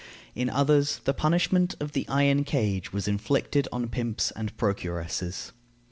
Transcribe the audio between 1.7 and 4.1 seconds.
of the iron cage was inflicted on